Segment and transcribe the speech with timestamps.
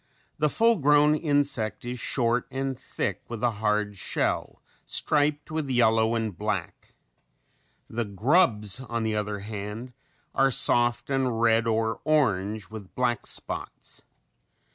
[0.39, 6.15] The full grown insect is short and thick with a hard shell, striped with yellow
[6.15, 6.95] and black.
[7.87, 9.93] The grubs, on the other hand,
[10.33, 14.01] are soft and red or orange with black spots.